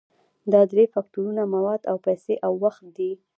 دا 0.51 0.61
درې 0.71 0.85
فکتورونه 0.93 1.41
مواد 1.53 1.81
او 1.91 1.97
پیسې 2.05 2.33
او 2.45 2.53
وخت 2.65 2.83
دي. 2.97 3.11